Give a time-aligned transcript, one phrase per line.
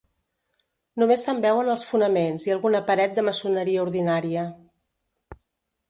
[1.01, 4.51] Només se'n veuen els fonaments i alguna paret de maçoneria ordinària.